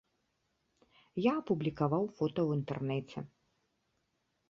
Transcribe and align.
Я 1.25 1.31
апублікаваў 1.43 2.03
фота 2.17 2.35
ў 2.43 2.49
інтэрнэце. 2.61 3.19